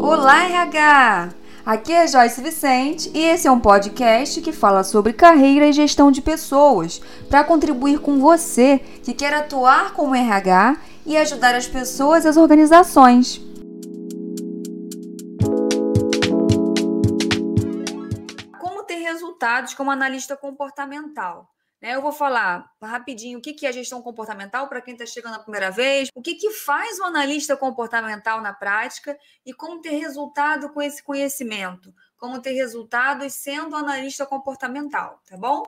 [0.00, 1.30] Olá, RH!
[1.64, 6.10] Aqui é Joyce Vicente e esse é um podcast que fala sobre carreira e gestão
[6.10, 12.24] de pessoas para contribuir com você que quer atuar como RH e ajudar as pessoas
[12.24, 13.40] e as organizações.
[18.58, 21.48] Como ter resultados como analista comportamental?
[21.80, 21.94] Né?
[21.94, 25.70] Eu vou falar rapidinho o que é gestão comportamental para quem está chegando a primeira
[25.70, 29.16] vez, o que, que faz um analista comportamental na prática
[29.46, 35.62] e como ter resultado com esse conhecimento, como ter resultados sendo analista comportamental, tá bom?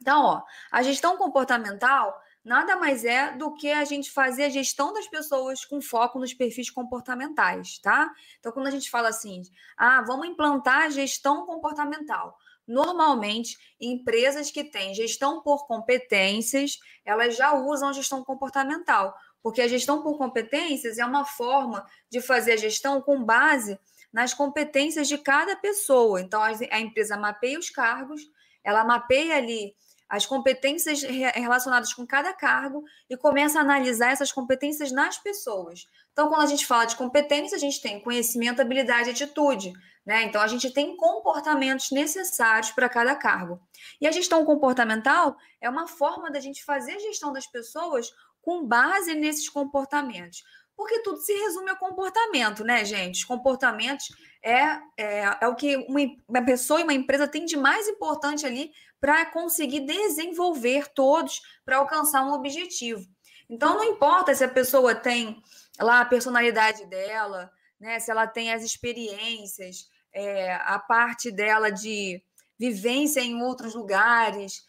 [0.00, 4.92] Então, ó, a gestão comportamental nada mais é do que a gente fazer a gestão
[4.92, 8.08] das pessoas com foco nos perfis comportamentais, tá?
[8.38, 9.42] Então, quando a gente fala assim,
[9.76, 12.38] ah, vamos implantar a gestão comportamental.
[12.66, 20.02] Normalmente, empresas que têm gestão por competências, elas já usam gestão comportamental, porque a gestão
[20.02, 23.78] por competências é uma forma de fazer a gestão com base
[24.12, 26.20] nas competências de cada pessoa.
[26.20, 28.22] Então, a empresa mapeia os cargos,
[28.64, 29.74] ela mapeia ali
[30.08, 35.86] as competências relacionadas com cada cargo e começa a analisar essas competências nas pessoas.
[36.12, 39.72] Então, quando a gente fala de competência, a gente tem conhecimento, habilidade atitude.
[40.06, 40.22] Né?
[40.22, 43.60] Então, a gente tem comportamentos necessários para cada cargo.
[44.00, 48.64] E a gestão comportamental é uma forma da gente fazer a gestão das pessoas com
[48.64, 50.44] base nesses comportamentos.
[50.76, 53.16] Porque tudo se resume a comportamento, né, gente?
[53.16, 57.56] Os comportamentos é, é, é o que uma, uma pessoa e uma empresa têm de
[57.56, 63.04] mais importante ali para conseguir desenvolver todos para alcançar um objetivo.
[63.48, 65.42] Então, não importa se a pessoa tem
[65.80, 72.22] lá a personalidade dela, né, se ela tem as experiências, é, a parte dela de
[72.58, 74.64] vivência em outros lugares,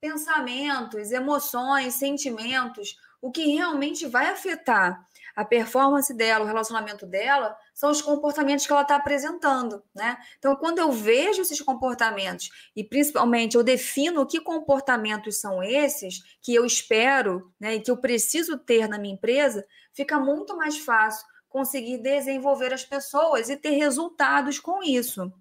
[0.00, 7.92] pensamentos, emoções, sentimentos, o que realmente vai afetar a performance dela, o relacionamento dela, são
[7.92, 10.18] os comportamentos que ela está apresentando, né?
[10.36, 16.52] Então, quando eu vejo esses comportamentos e principalmente eu defino que comportamentos são esses que
[16.52, 21.24] eu espero, né, e que eu preciso ter na minha empresa, fica muito mais fácil
[21.48, 25.32] conseguir desenvolver as pessoas e ter resultados com isso.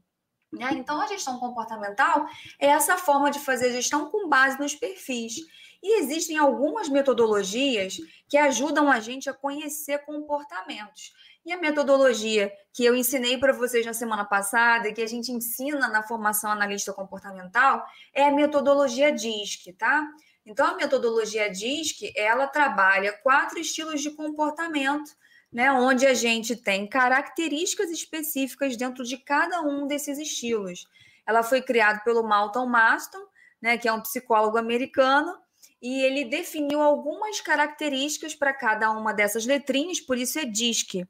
[0.51, 0.69] Né?
[0.73, 2.25] Então, a gestão comportamental
[2.59, 5.35] é essa forma de fazer gestão com base nos perfis.
[5.83, 7.97] E existem algumas metodologias
[8.27, 11.13] que ajudam a gente a conhecer comportamentos.
[11.45, 15.87] E a metodologia que eu ensinei para vocês na semana passada, que a gente ensina
[15.87, 20.05] na formação analista comportamental, é a metodologia DISC, tá?
[20.45, 25.11] Então, a metodologia DISC, ela trabalha quatro estilos de comportamento
[25.51, 30.87] né, onde a gente tem características específicas dentro de cada um desses estilos.
[31.25, 33.25] Ela foi criada pelo Malton Maston,
[33.61, 35.37] né, que é um psicólogo americano,
[35.81, 41.05] e ele definiu algumas características para cada uma dessas letrinhas, por isso é DISC.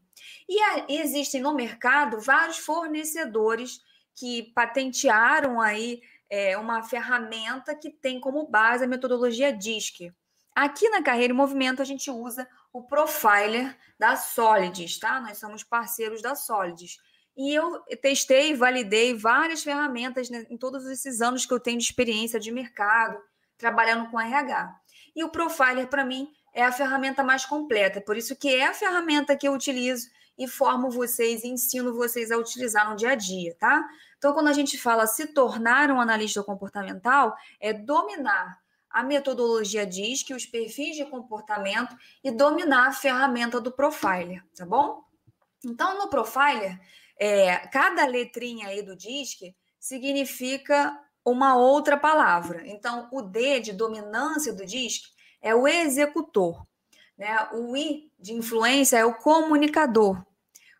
[0.50, 3.80] E existem no mercado vários fornecedores
[4.16, 10.12] que patentearam aí é, uma ferramenta que tem como base a metodologia DISC.
[10.56, 15.20] Aqui na Carreira em Movimento, a gente usa o Profiler da Solids, tá?
[15.20, 17.00] Nós somos parceiros da Solids.
[17.36, 21.86] E eu testei, validei várias ferramentas né, em todos esses anos que eu tenho de
[21.86, 23.20] experiência de mercado,
[23.58, 24.76] trabalhando com RH.
[25.16, 28.00] E o Profiler, para mim, é a ferramenta mais completa.
[28.00, 32.38] Por isso que é a ferramenta que eu utilizo e formo vocês ensino vocês a
[32.38, 33.88] utilizar no dia a dia, tá?
[34.20, 38.60] Então, quando a gente fala se tornar um analista comportamental, é dominar
[38.98, 44.66] a metodologia diz que os perfis de comportamento e dominar a ferramenta do profiler, tá
[44.66, 45.04] bom?
[45.64, 46.80] Então, no profiler,
[47.16, 52.68] é, cada letrinha aí do DISC significa uma outra palavra.
[52.68, 55.04] Então, o D de dominância do DISC
[55.44, 56.66] é o executor,
[57.16, 57.50] né?
[57.54, 60.26] O I de influência é o comunicador.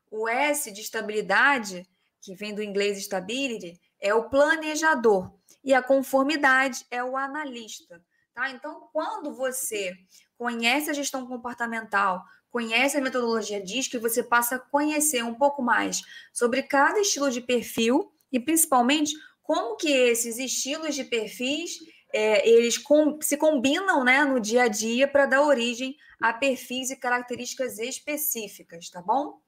[0.10, 1.88] O S de estabilidade,
[2.20, 5.37] que vem do inglês stability, é o planejador
[5.68, 8.02] e a conformidade é o analista.
[8.34, 8.50] Tá?
[8.52, 9.94] Então, quando você
[10.38, 15.62] conhece a gestão comportamental, conhece a metodologia diz que você passa a conhecer um pouco
[15.62, 16.02] mais
[16.32, 19.14] sobre cada estilo de perfil e principalmente
[19.44, 21.80] como que esses estilos de perfis
[22.14, 26.92] é, eles com, se combinam né, no dia a dia para dar origem a perfis
[26.92, 29.42] e características específicas, tá bom?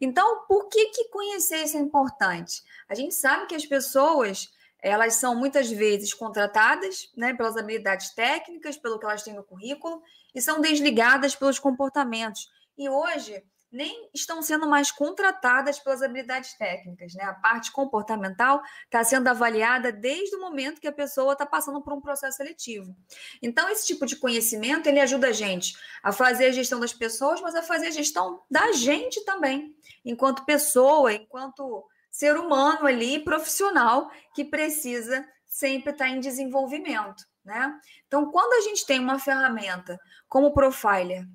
[0.00, 2.62] Então, por que, que conhecer isso é importante?
[2.88, 4.48] A gente sabe que as pessoas
[4.82, 10.02] elas são muitas vezes contratadas né, pelas habilidades técnicas, pelo que elas têm no currículo,
[10.34, 12.48] e são desligadas pelos comportamentos.
[12.76, 17.24] E hoje nem estão sendo mais contratadas pelas habilidades técnicas, né?
[17.24, 21.92] A parte comportamental está sendo avaliada desde o momento que a pessoa está passando por
[21.92, 22.96] um processo seletivo.
[23.42, 27.40] Então, esse tipo de conhecimento ele ajuda a gente a fazer a gestão das pessoas,
[27.40, 29.74] mas a fazer a gestão da gente também,
[30.04, 31.84] enquanto pessoa, enquanto
[32.16, 37.78] ser humano ali, profissional, que precisa sempre estar em desenvolvimento, né?
[38.06, 41.26] Então, quando a gente tem uma ferramenta como o Profiler,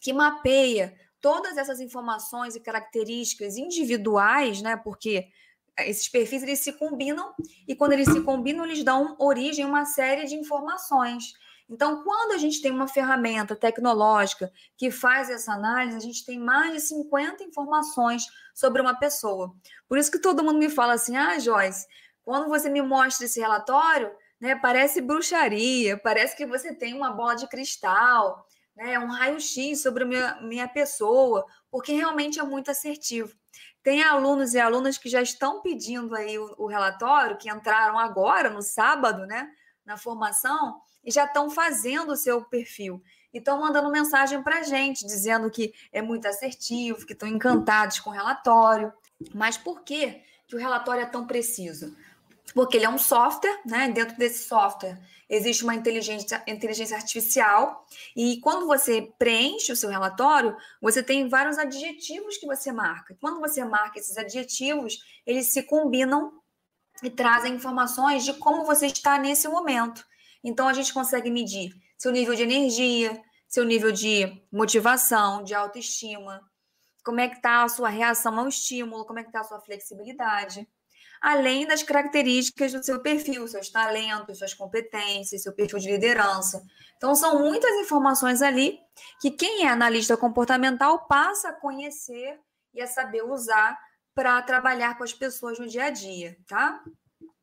[0.00, 4.74] que mapeia todas essas informações e características individuais, né?
[4.74, 5.28] Porque
[5.80, 7.34] esses perfis eles se combinam
[7.68, 11.34] e quando eles se combinam eles dão origem a uma série de informações.
[11.68, 16.38] Então, quando a gente tem uma ferramenta tecnológica que faz essa análise, a gente tem
[16.38, 18.24] mais de 50 informações
[18.54, 19.52] sobre uma pessoa.
[19.88, 21.86] Por isso que todo mundo me fala assim: "Ah, Joyce,
[22.22, 27.34] quando você me mostra esse relatório, né, parece bruxaria, parece que você tem uma bola
[27.34, 28.46] de cristal,
[28.76, 33.34] né, um raio-x sobre a minha, minha pessoa, porque realmente é muito assertivo.
[33.82, 38.50] Tem alunos e alunas que já estão pedindo aí o, o relatório, que entraram agora,
[38.50, 39.48] no sábado, né,
[39.84, 43.00] na formação, e já estão fazendo o seu perfil.
[43.32, 48.00] E estão mandando mensagem para a gente, dizendo que é muito assertivo, que estão encantados
[48.00, 48.92] com o relatório.
[49.32, 51.96] Mas por que, que o relatório é tão preciso?
[52.52, 53.88] Porque ele é um software, né?
[53.88, 54.98] Dentro desse software
[55.28, 61.58] existe uma inteligência, inteligência artificial, e quando você preenche o seu relatório, você tem vários
[61.58, 63.16] adjetivos que você marca.
[63.20, 66.32] Quando você marca esses adjetivos, eles se combinam
[67.02, 70.06] e trazem informações de como você está nesse momento.
[70.46, 76.40] Então, a gente consegue medir seu nível de energia, seu nível de motivação, de autoestima,
[77.04, 79.60] como é que está a sua reação ao estímulo, como é que está a sua
[79.60, 80.66] flexibilidade
[81.20, 86.62] além das características do seu perfil, seus talentos, suas competências, seu perfil de liderança.
[86.96, 88.78] Então, são muitas informações ali
[89.20, 92.38] que quem é analista comportamental passa a conhecer
[92.72, 93.78] e a saber usar
[94.14, 96.82] para trabalhar com as pessoas no dia a dia, tá?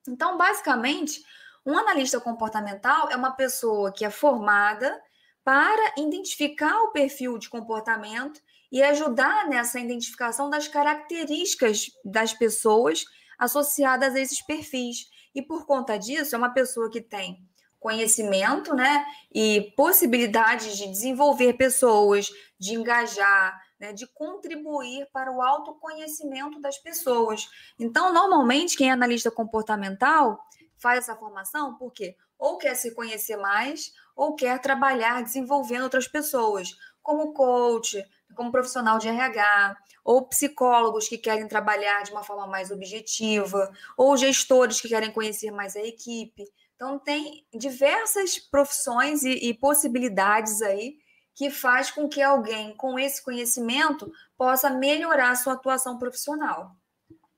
[0.08, 1.24] Então, basicamente,
[1.66, 5.02] um analista comportamental é uma pessoa que é formada
[5.44, 13.06] para identificar o perfil de comportamento e ajudar nessa identificação das características das pessoas
[13.38, 15.10] associadas a esses perfis.
[15.36, 17.38] E por conta disso, é uma pessoa que tem
[17.80, 26.62] conhecimento, né, e possibilidades de desenvolver pessoas, de engajar, né, de contribuir para o autoconhecimento
[26.62, 27.50] das pessoas.
[27.78, 30.40] Então, normalmente, quem é analista comportamental
[30.84, 36.76] faz essa formação porque ou quer se conhecer mais ou quer trabalhar desenvolvendo outras pessoas,
[37.02, 38.04] como coach,
[38.36, 44.18] como profissional de RH, ou psicólogos que querem trabalhar de uma forma mais objetiva, ou
[44.18, 46.44] gestores que querem conhecer mais a equipe.
[46.76, 50.98] Então, tem diversas profissões e, e possibilidades aí
[51.34, 56.76] que faz com que alguém com esse conhecimento possa melhorar a sua atuação profissional.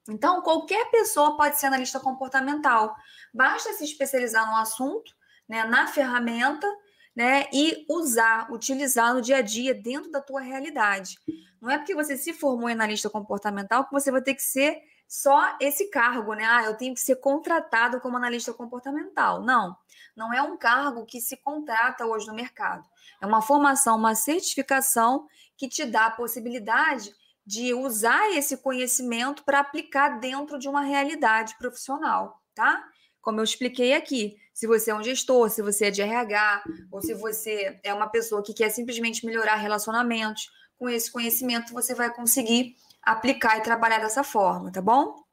[0.09, 2.95] Então, qualquer pessoa pode ser analista comportamental.
[3.33, 5.11] Basta se especializar no assunto,
[5.49, 6.67] né, na ferramenta,
[7.15, 11.17] né, e usar, utilizar no dia a dia dentro da tua realidade.
[11.61, 14.81] Não é porque você se formou em analista comportamental que você vai ter que ser
[15.07, 16.43] só esse cargo, né?
[16.45, 19.41] Ah, eu tenho que ser contratado como analista comportamental.
[19.41, 19.75] Não,
[20.15, 22.87] não é um cargo que se contrata hoje no mercado.
[23.21, 27.13] É uma formação, uma certificação que te dá a possibilidade
[27.45, 32.83] de usar esse conhecimento para aplicar dentro de uma realidade profissional, tá?
[33.21, 37.01] Como eu expliquei aqui, se você é um gestor, se você é de RH, ou
[37.01, 42.13] se você é uma pessoa que quer simplesmente melhorar relacionamentos, com esse conhecimento você vai
[42.13, 45.23] conseguir aplicar e trabalhar dessa forma, tá bom?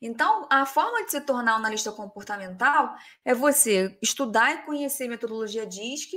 [0.00, 2.94] Então, a forma de se tornar um analista comportamental
[3.24, 6.12] é você estudar e conhecer metodologia DISC,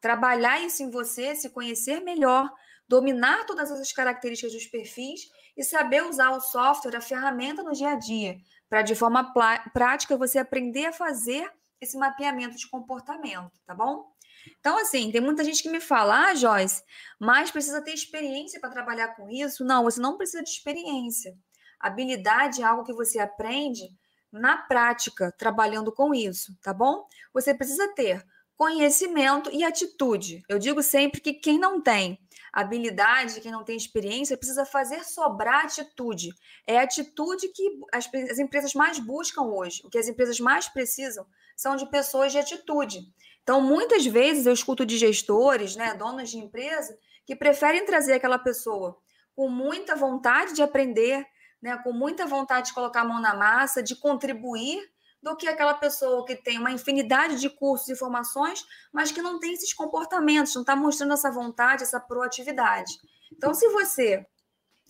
[0.00, 2.48] trabalhar isso em você, se conhecer melhor,
[2.92, 5.22] dominar todas essas características dos perfis
[5.56, 8.36] e saber usar o software, a ferramenta no dia a dia,
[8.68, 9.32] para de forma
[9.72, 14.12] prática você aprender a fazer esse mapeamento de comportamento, tá bom?
[14.60, 16.82] Então, assim, tem muita gente que me fala, ah, Joyce,
[17.18, 19.64] mas precisa ter experiência para trabalhar com isso.
[19.64, 21.34] Não, você não precisa de experiência.
[21.80, 23.88] Habilidade é algo que você aprende
[24.30, 27.06] na prática, trabalhando com isso, tá bom?
[27.32, 28.22] Você precisa ter
[28.54, 30.42] conhecimento e atitude.
[30.46, 32.18] Eu digo sempre que quem não tem
[32.52, 36.30] habilidade, quem não tem experiência, precisa fazer sobrar atitude.
[36.66, 39.80] É a atitude que as, as empresas mais buscam hoje.
[39.84, 43.00] O que as empresas mais precisam são de pessoas de atitude.
[43.42, 48.38] Então, muitas vezes eu escuto de gestores, né, donos de empresa, que preferem trazer aquela
[48.38, 48.98] pessoa
[49.34, 51.26] com muita vontade de aprender,
[51.60, 54.78] né, com muita vontade de colocar a mão na massa, de contribuir,
[55.22, 59.38] do que aquela pessoa que tem uma infinidade de cursos e formações, mas que não
[59.38, 62.98] tem esses comportamentos, não está mostrando essa vontade, essa proatividade.
[63.30, 64.26] Então, se você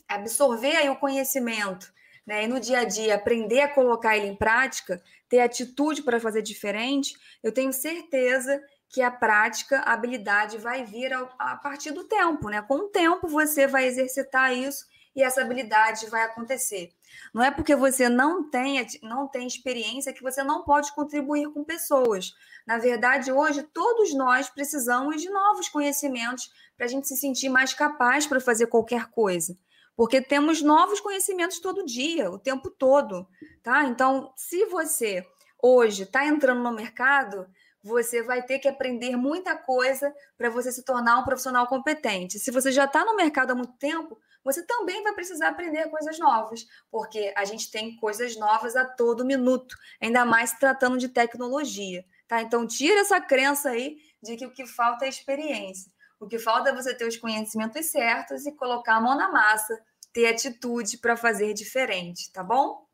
[0.08, 1.92] absorver aí o conhecimento,
[2.26, 6.20] né, e no dia a dia aprender a colocar ele em prática, ter atitude para
[6.20, 12.04] fazer diferente, eu tenho certeza que a prática, a habilidade vai vir a, partir do
[12.04, 12.60] tempo, né?
[12.60, 14.86] Com o tempo você vai exercitar isso
[15.16, 16.92] e essa habilidade vai acontecer.
[17.32, 21.64] Não é porque você não tem, não tem experiência que você não pode contribuir com
[21.64, 22.34] pessoas.
[22.66, 27.74] Na verdade, hoje, todos nós precisamos de novos conhecimentos para a gente se sentir mais
[27.74, 29.56] capaz para fazer qualquer coisa.
[29.96, 33.26] Porque temos novos conhecimentos todo dia, o tempo todo.
[33.62, 33.84] Tá?
[33.84, 35.26] Então, se você
[35.62, 37.46] hoje está entrando no mercado,
[37.82, 42.38] você vai ter que aprender muita coisa para você se tornar um profissional competente.
[42.38, 46.18] Se você já está no mercado há muito tempo, você também vai precisar aprender coisas
[46.18, 52.04] novas, porque a gente tem coisas novas a todo minuto, ainda mais tratando de tecnologia.
[52.26, 52.42] Tá?
[52.42, 55.90] Então, tira essa crença aí de que o que falta é experiência.
[56.18, 59.80] O que falta é você ter os conhecimentos certos e colocar a mão na massa,
[60.12, 62.86] ter atitude para fazer diferente, tá bom?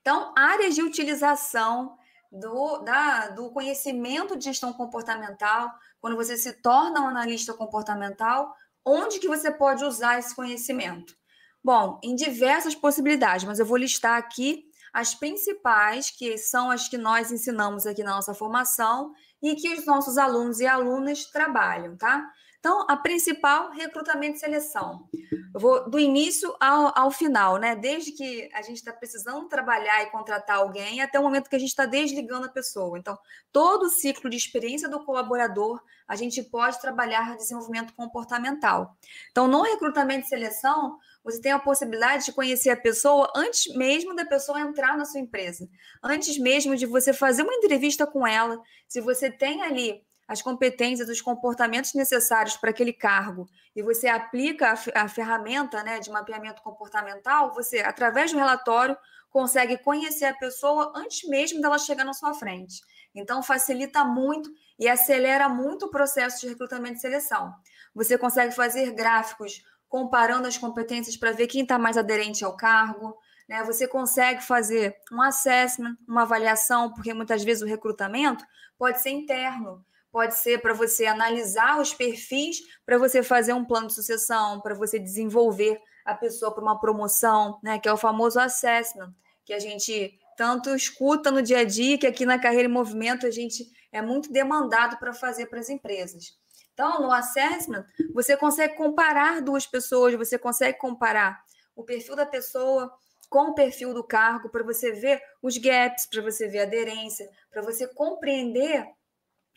[0.00, 1.96] Então, áreas de utilização
[2.32, 8.52] do, da, do conhecimento de gestão comportamental, quando você se torna um analista comportamental,
[8.84, 11.14] onde que você pode usar esse conhecimento?
[11.62, 16.98] Bom, em diversas possibilidades, mas eu vou listar aqui as principais, que são as que
[16.98, 19.12] nós ensinamos aqui na nossa formação
[19.42, 22.28] e que os nossos alunos e alunas trabalham, tá?
[22.62, 25.08] Então, a principal, recrutamento e seleção.
[25.52, 27.74] Eu vou do início ao, ao final, né?
[27.74, 31.58] Desde que a gente está precisando trabalhar e contratar alguém até o momento que a
[31.58, 32.96] gente está desligando a pessoa.
[32.96, 33.18] Então,
[33.50, 38.96] todo o ciclo de experiência do colaborador, a gente pode trabalhar desenvolvimento comportamental.
[39.32, 44.14] Então, no recrutamento e seleção, você tem a possibilidade de conhecer a pessoa antes mesmo
[44.14, 45.68] da pessoa entrar na sua empresa.
[46.00, 50.00] Antes mesmo de você fazer uma entrevista com ela, se você tem ali
[50.32, 53.46] as competências, os comportamentos necessários para aquele cargo
[53.76, 58.96] e você aplica a, a ferramenta né, de mapeamento comportamental, você, através do relatório,
[59.28, 62.80] consegue conhecer a pessoa antes mesmo dela chegar na sua frente.
[63.14, 67.52] Então, facilita muito e acelera muito o processo de recrutamento e seleção.
[67.94, 73.18] Você consegue fazer gráficos comparando as competências para ver quem está mais aderente ao cargo.
[73.46, 73.62] Né?
[73.64, 78.46] Você consegue fazer um assessment, uma avaliação, porque muitas vezes o recrutamento
[78.78, 83.86] pode ser interno pode ser para você analisar os perfis, para você fazer um plano
[83.86, 88.38] de sucessão, para você desenvolver a pessoa para uma promoção, né, que é o famoso
[88.38, 89.12] assessment,
[89.44, 93.26] que a gente tanto escuta no dia a dia, que aqui na Carreira em Movimento
[93.26, 96.36] a gente é muito demandado para fazer para as empresas.
[96.74, 101.42] Então, no assessment, você consegue comparar duas pessoas, você consegue comparar
[101.76, 102.92] o perfil da pessoa
[103.28, 107.26] com o perfil do cargo, para você ver os gaps, para você ver a aderência,
[107.50, 108.86] para você compreender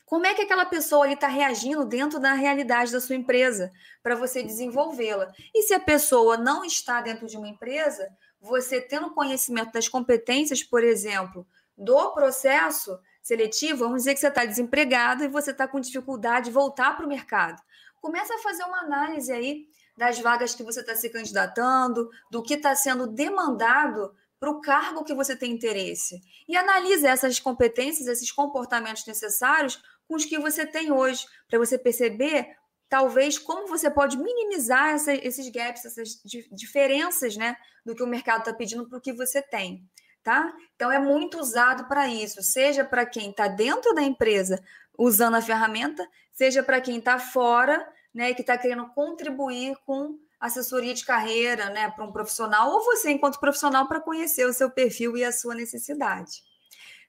[0.06, 3.72] como é que aquela pessoa está reagindo dentro da realidade da sua empresa
[4.04, 5.32] para você desenvolvê-la?
[5.54, 8.08] E se a pessoa não está dentro de uma empresa,
[8.40, 14.46] você tendo conhecimento das competências, por exemplo, do processo seletivo, vamos dizer que você está
[14.46, 17.60] desempregado e você está com dificuldade de voltar para o mercado.
[18.00, 19.66] Começa a fazer uma análise aí
[19.98, 25.04] das vagas que você está se candidatando, do que está sendo demandado para o cargo
[25.04, 26.22] que você tem interesse.
[26.48, 31.78] E analise essas competências, esses comportamentos necessários com os que você tem hoje, para você
[31.78, 32.56] perceber
[32.88, 36.22] talvez como você pode minimizar essa, esses gaps, essas
[36.52, 39.84] diferenças, né, do que o mercado está pedindo para o que você tem,
[40.24, 40.54] tá?
[40.76, 44.64] Então é muito usado para isso, seja para quem está dentro da empresa
[44.98, 50.94] usando a ferramenta, seja para quem está fora, né, que está querendo contribuir com assessoria
[50.94, 55.18] de carreira, né, para um profissional, ou você enquanto profissional para conhecer o seu perfil
[55.18, 56.44] e a sua necessidade.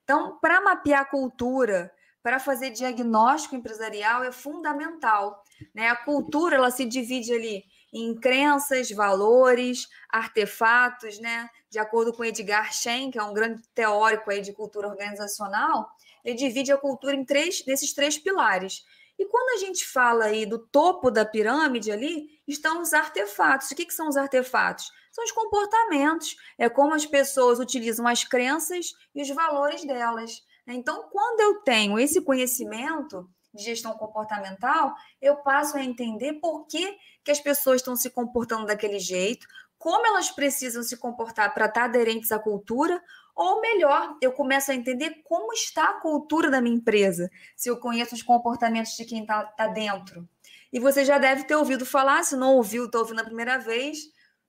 [0.03, 1.91] Então, para mapear cultura,
[2.27, 5.41] para fazer diagnóstico empresarial é fundamental.
[5.73, 5.87] Né?
[5.87, 11.49] A cultura ela se divide ali em crenças, valores, artefatos, né?
[11.69, 15.89] De acordo com Edgar Schein, que é um grande teórico aí de cultura organizacional,
[16.21, 18.83] ele divide a cultura em três, nesses três pilares.
[19.17, 23.71] E quando a gente fala aí do topo da pirâmide ali, estão os artefatos.
[23.71, 24.91] O que, que são os artefatos?
[25.13, 26.35] São os comportamentos.
[26.57, 30.45] É como as pessoas utilizam as crenças e os valores delas.
[30.67, 36.97] Então, quando eu tenho esse conhecimento de gestão comportamental, eu passo a entender por que,
[37.23, 39.47] que as pessoas estão se comportando daquele jeito,
[39.77, 43.01] como elas precisam se comportar para estar aderentes à cultura,
[43.35, 47.77] ou melhor, eu começo a entender como está a cultura da minha empresa, se eu
[47.77, 50.27] conheço os comportamentos de quem está tá dentro.
[50.73, 53.99] E você já deve ter ouvido falar, se não ouviu, está ouvindo a primeira vez,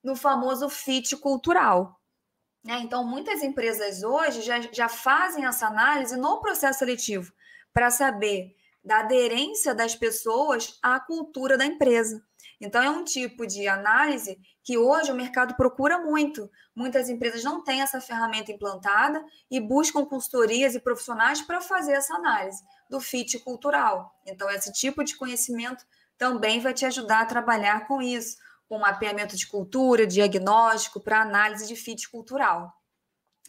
[0.03, 1.98] no famoso fit cultural.
[2.65, 2.81] Né?
[2.81, 7.33] Então, muitas empresas hoje já, já fazem essa análise no processo seletivo
[7.73, 12.23] para saber da aderência das pessoas à cultura da empresa.
[12.61, 16.51] Então, é um tipo de análise que hoje o mercado procura muito.
[16.75, 22.15] Muitas empresas não têm essa ferramenta implantada e buscam consultorias e profissionais para fazer essa
[22.15, 24.13] análise do fit cultural.
[24.27, 25.87] Então, esse tipo de conhecimento
[26.17, 28.37] também vai te ajudar a trabalhar com isso,
[28.69, 32.73] com mapeamento de cultura, diagnóstico para análise de fit cultural.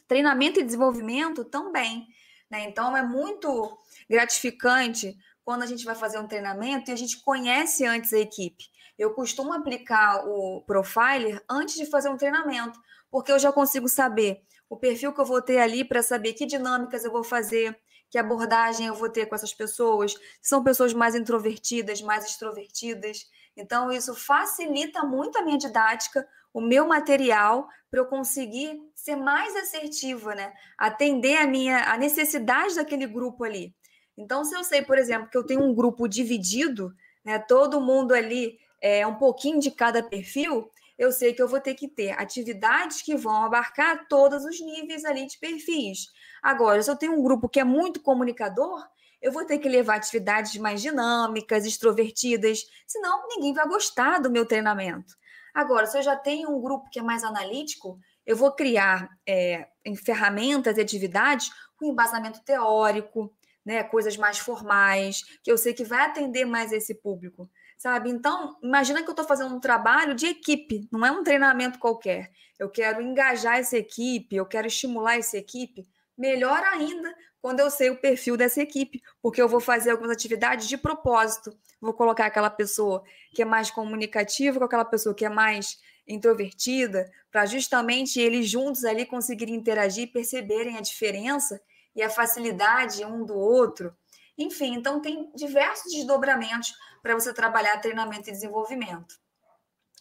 [0.08, 2.08] Treinamento e desenvolvimento também.
[2.50, 2.64] Né?
[2.64, 3.78] Então, é muito
[4.10, 8.66] gratificante quando a gente vai fazer um treinamento e a gente conhece antes a equipe.
[8.98, 14.42] Eu costumo aplicar o Profiler antes de fazer um treinamento, porque eu já consigo saber
[14.70, 17.78] o perfil que eu vou ter ali para saber que dinâmicas eu vou fazer,
[18.10, 20.16] que abordagem eu vou ter com essas pessoas.
[20.42, 23.26] São pessoas mais introvertidas, mais extrovertidas.
[23.60, 29.56] Então, isso facilita muito a minha didática, o meu material, para eu conseguir ser mais
[29.56, 30.54] assertiva, né?
[30.78, 33.76] Atender a minha a necessidade daquele grupo ali.
[34.18, 38.14] Então, se eu sei, por exemplo, que eu tenho um grupo dividido, né, todo mundo
[38.14, 42.12] ali é um pouquinho de cada perfil, eu sei que eu vou ter que ter
[42.12, 46.08] atividades que vão abarcar todos os níveis ali de perfis.
[46.42, 48.86] Agora, se eu tenho um grupo que é muito comunicador,
[49.22, 54.46] eu vou ter que levar atividades mais dinâmicas, extrovertidas, senão ninguém vai gostar do meu
[54.46, 55.14] treinamento.
[55.54, 59.68] Agora, se eu já tenho um grupo que é mais analítico, eu vou criar é,
[60.06, 63.34] ferramentas e atividades com embasamento teórico,
[63.66, 68.10] né, coisas mais formais, que eu sei que vai atender mais esse público, sabe?
[68.10, 72.32] Então, imagina que eu estou fazendo um trabalho de equipe, não é um treinamento qualquer.
[72.58, 75.88] Eu quero engajar essa equipe, eu quero estimular essa equipe.
[76.20, 80.68] Melhor ainda quando eu sei o perfil dessa equipe, porque eu vou fazer algumas atividades
[80.68, 81.58] de propósito.
[81.80, 83.02] Vou colocar aquela pessoa
[83.34, 88.84] que é mais comunicativa com aquela pessoa que é mais introvertida, para justamente eles juntos
[88.84, 91.62] ali conseguirem interagir, perceberem a diferença
[91.96, 93.96] e a facilidade um do outro.
[94.38, 99.16] Enfim, então tem diversos desdobramentos para você trabalhar treinamento e desenvolvimento.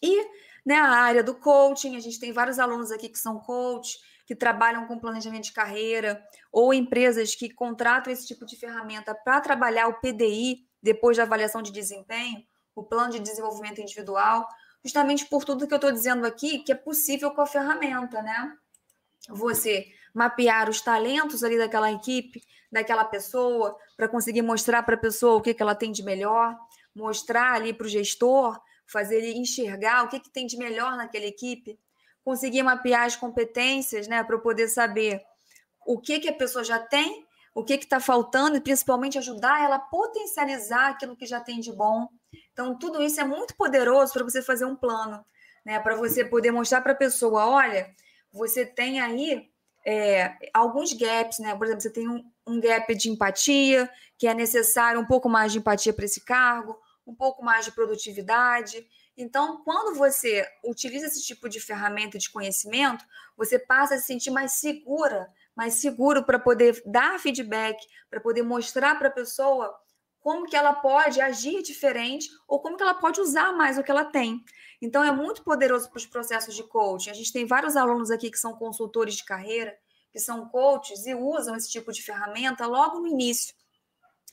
[0.03, 0.27] E
[0.65, 3.97] né, a área do coaching, a gente tem vários alunos aqui que são coach,
[4.29, 9.41] que trabalham com planejamento de carreira, ou empresas que contratam esse tipo de ferramenta para
[9.41, 12.45] trabalhar o PDI depois da avaliação de desempenho,
[12.75, 14.47] o plano de desenvolvimento individual,
[14.85, 18.55] justamente por tudo que eu estou dizendo aqui, que é possível com a ferramenta, né?
[19.29, 25.37] Você mapear os talentos ali daquela equipe, daquela pessoa, para conseguir mostrar para a pessoa
[25.37, 26.55] o que, que ela tem de melhor,
[26.93, 31.25] mostrar ali para o gestor, fazer ele enxergar o que, que tem de melhor naquela
[31.25, 31.79] equipe,
[32.23, 35.21] conseguir mapear as competências, né, para poder saber
[35.85, 39.77] o que, que a pessoa já tem, o que está faltando e principalmente ajudar ela
[39.77, 42.07] a potencializar aquilo que já tem de bom.
[42.53, 45.25] Então, tudo isso é muito poderoso para você fazer um plano,
[45.65, 47.89] né, para você poder mostrar para a pessoa: olha,
[48.31, 49.49] você tem aí
[49.85, 51.55] é, alguns gaps, né?
[51.55, 55.51] Por exemplo, você tem um, um gap de empatia, que é necessário um pouco mais
[55.51, 56.77] de empatia para esse cargo,
[57.07, 58.85] um pouco mais de produtividade.
[59.21, 63.03] Então, quando você utiliza esse tipo de ferramenta de conhecimento,
[63.35, 67.77] você passa a se sentir mais segura, mais seguro para poder dar feedback,
[68.09, 69.77] para poder mostrar para a pessoa
[70.21, 73.91] como que ela pode agir diferente ou como que ela pode usar mais o que
[73.91, 74.41] ela tem.
[74.81, 77.09] Então é muito poderoso para os processos de coaching.
[77.09, 79.77] A gente tem vários alunos aqui que são consultores de carreira,
[80.13, 83.53] que são coaches e usam esse tipo de ferramenta logo no início,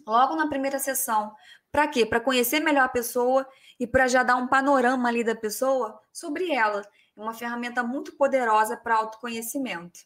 [0.07, 1.35] logo na primeira sessão.
[1.73, 2.07] Para quê?
[2.07, 3.45] Para conhecer melhor a pessoa
[3.79, 6.83] e para já dar um panorama ali da pessoa sobre ela.
[7.17, 10.01] É uma ferramenta muito poderosa para autoconhecimento,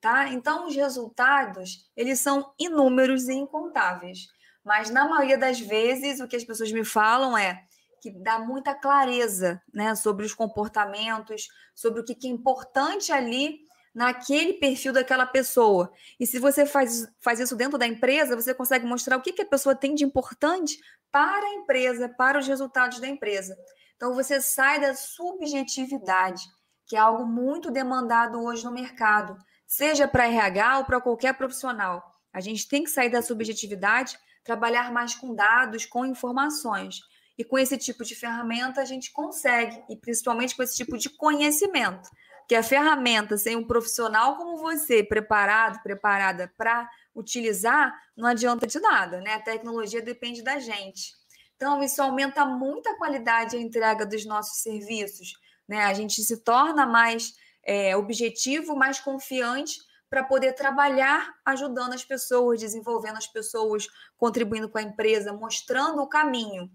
[0.00, 0.28] tá?
[0.28, 4.28] Então os resultados, eles são inúmeros e incontáveis.
[4.64, 7.62] Mas na maioria das vezes o que as pessoas me falam é
[8.00, 13.60] que dá muita clareza, né, sobre os comportamentos, sobre o que é importante ali
[13.96, 15.90] naquele perfil daquela pessoa.
[16.20, 19.40] E se você faz, faz isso dentro da empresa, você consegue mostrar o que, que
[19.40, 20.78] a pessoa tem de importante
[21.10, 23.56] para a empresa, para os resultados da empresa.
[23.96, 26.42] Então você sai da subjetividade,
[26.86, 29.34] que é algo muito demandado hoje no mercado,
[29.66, 32.04] seja para RH ou para qualquer profissional.
[32.34, 37.00] A gente tem que sair da subjetividade trabalhar mais com dados, com informações.
[37.38, 41.08] E com esse tipo de ferramenta a gente consegue, e principalmente com esse tipo de
[41.08, 42.10] conhecimento.
[42.48, 48.78] Que a ferramenta, sem um profissional como você, preparado, preparada para utilizar, não adianta de
[48.78, 49.34] nada, né?
[49.34, 51.14] A tecnologia depende da gente.
[51.56, 55.32] Então, isso aumenta muito a qualidade e a entrega dos nossos serviços.
[55.66, 55.84] Né?
[55.84, 59.78] A gente se torna mais é, objetivo, mais confiante
[60.08, 66.06] para poder trabalhar ajudando as pessoas, desenvolvendo as pessoas, contribuindo com a empresa, mostrando o
[66.06, 66.70] caminho.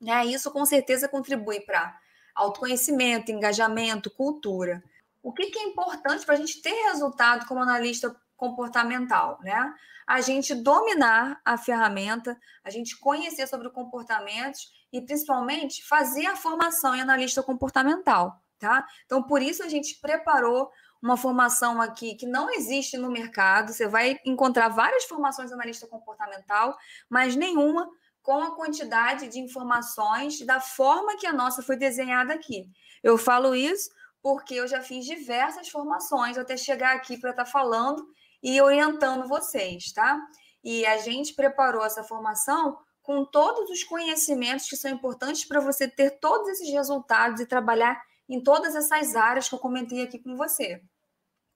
[0.00, 0.26] Né?
[0.26, 1.98] Isso com certeza contribui para
[2.34, 4.82] autoconhecimento, engajamento, cultura.
[5.22, 9.72] O que, que é importante para a gente ter resultado como analista comportamental, né?
[10.04, 16.94] A gente dominar a ferramenta, a gente conhecer sobre comportamentos e principalmente fazer a formação
[16.96, 18.84] em analista comportamental, tá?
[19.06, 23.72] Então, por isso a gente preparou uma formação aqui que não existe no mercado.
[23.72, 26.76] Você vai encontrar várias formações de analista comportamental,
[27.08, 27.88] mas nenhuma
[28.22, 32.70] com a quantidade de informações da forma que a nossa foi desenhada aqui.
[33.02, 33.90] Eu falo isso
[34.22, 38.06] porque eu já fiz diversas formações até chegar aqui para estar tá falando
[38.42, 40.20] e orientando vocês, tá?
[40.62, 45.88] E a gente preparou essa formação com todos os conhecimentos que são importantes para você
[45.88, 50.36] ter todos esses resultados e trabalhar em todas essas áreas que eu comentei aqui com
[50.36, 50.80] você.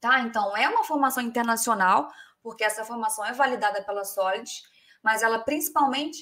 [0.01, 0.21] Tá?
[0.21, 2.11] Então, é uma formação internacional,
[2.43, 4.51] porque essa formação é validada pela Solid,
[5.03, 6.19] mas ela principalmente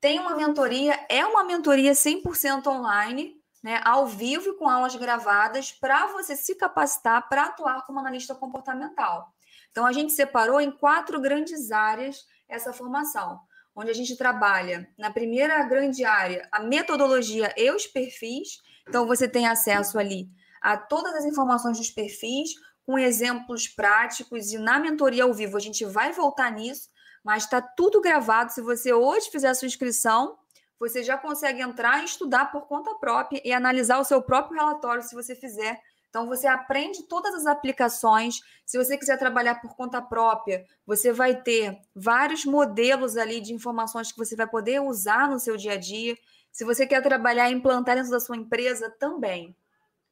[0.00, 5.72] tem uma mentoria, é uma mentoria 100% online, né, ao vivo e com aulas gravadas,
[5.72, 9.32] para você se capacitar para atuar como analista comportamental.
[9.70, 13.40] Então, a gente separou em quatro grandes áreas essa formação,
[13.74, 18.60] onde a gente trabalha na primeira grande área a metodologia e os perfis.
[18.88, 20.28] Então, você tem acesso ali
[20.60, 22.50] a todas as informações dos perfis,
[22.84, 26.88] com exemplos práticos, e na mentoria ao vivo a gente vai voltar nisso,
[27.22, 28.50] mas está tudo gravado.
[28.50, 30.38] Se você hoje fizer a sua inscrição,
[30.78, 35.02] você já consegue entrar e estudar por conta própria e analisar o seu próprio relatório
[35.02, 35.80] se você fizer.
[36.08, 38.40] Então, você aprende todas as aplicações.
[38.64, 44.10] Se você quiser trabalhar por conta própria, você vai ter vários modelos ali de informações
[44.10, 46.16] que você vai poder usar no seu dia a dia.
[46.50, 49.54] Se você quer trabalhar e implantar dentro da sua empresa, também.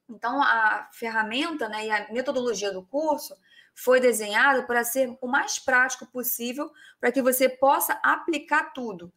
[0.09, 3.35] Então, a ferramenta né, e a metodologia do curso
[3.75, 9.13] foi desenhada para ser o mais prático possível para que você possa aplicar tudo.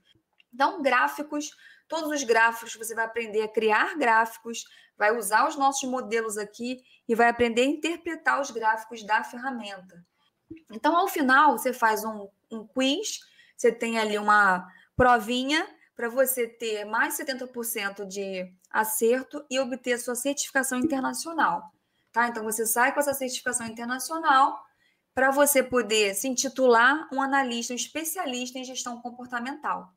[0.53, 1.51] Então, gráficos,
[1.87, 4.63] todos os gráficos, você vai aprender a criar gráficos,
[4.97, 10.03] vai usar os nossos modelos aqui e vai aprender a interpretar os gráficos da ferramenta.
[10.71, 13.19] Então, ao final, você faz um, um quiz,
[13.55, 20.15] você tem ali uma provinha para você ter mais 70% de acerto e obter sua
[20.15, 21.73] certificação internacional.
[22.11, 22.27] Tá?
[22.27, 24.59] Então, você sai com essa certificação internacional
[25.13, 29.93] para você poder se intitular um analista, um especialista em gestão comportamental.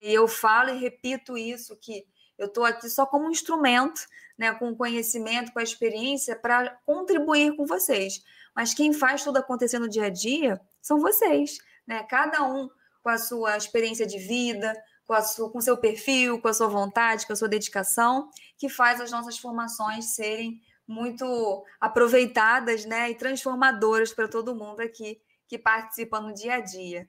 [0.00, 2.06] E eu falo e repito isso, que
[2.38, 4.00] eu estou aqui só como um instrumento,
[4.38, 8.24] né, com o conhecimento, com a experiência, para contribuir com vocês.
[8.56, 12.02] Mas quem faz tudo acontecer no dia a dia são vocês, né?
[12.04, 12.68] Cada um
[13.02, 14.74] com a sua experiência de vida,
[15.06, 18.68] com, a sua, com seu perfil, com a sua vontade, com a sua dedicação, que
[18.68, 25.58] faz as nossas formações serem muito aproveitadas né, e transformadoras para todo mundo aqui que
[25.58, 27.08] participa no dia a dia.